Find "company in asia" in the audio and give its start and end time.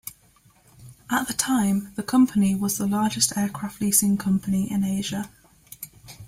4.17-5.29